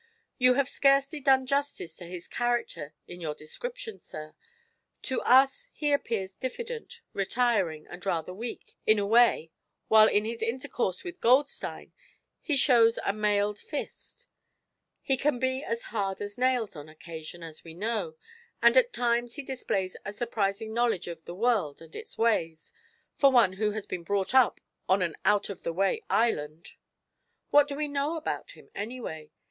You 0.39 0.55
have 0.55 0.67
scarcely 0.67 1.19
done 1.19 1.45
justice 1.45 1.95
to 1.97 2.05
his 2.07 2.27
character 2.27 2.95
in 3.07 3.21
your 3.21 3.35
description, 3.35 3.99
sir. 3.99 4.33
To 5.03 5.21
us 5.21 5.67
he 5.73 5.91
appears 5.93 6.33
diffident, 6.33 7.01
retiring, 7.13 7.85
and 7.87 8.03
rather 8.03 8.33
weak, 8.33 8.77
in 8.87 8.97
a 8.97 9.05
way, 9.05 9.51
while 9.89 10.07
in 10.07 10.25
his 10.25 10.41
intercourse 10.41 11.03
with 11.03 11.21
Goldstein 11.21 11.93
he 12.41 12.55
shows 12.55 12.97
a 13.05 13.13
mailed 13.13 13.59
fist. 13.59 14.25
He 15.03 15.17
can 15.17 15.37
be 15.37 15.61
hard 15.61 16.19
as 16.19 16.35
nails, 16.35 16.75
on 16.75 16.89
occasion, 16.89 17.43
as 17.43 17.63
we 17.63 17.75
know, 17.75 18.15
and 18.59 18.75
at 18.77 18.93
times 18.93 19.35
he 19.35 19.43
displays 19.43 19.95
a 20.03 20.11
surprising 20.11 20.73
knowledge 20.73 21.05
of 21.05 21.25
the 21.25 21.35
world 21.35 21.79
and 21.79 21.95
its 21.95 22.17
ways 22.17 22.73
for 23.13 23.31
one 23.31 23.53
who 23.53 23.69
has 23.73 23.85
been 23.85 24.01
brought 24.01 24.33
up 24.33 24.61
on 24.89 25.03
an 25.03 25.15
out 25.25 25.51
of 25.51 25.61
the 25.61 25.71
way 25.71 26.01
island. 26.09 26.69
What 27.51 27.67
do 27.67 27.75
we 27.75 27.87
know 27.87 28.17
about 28.17 28.53
him, 28.53 28.71
anyway? 28.73 29.29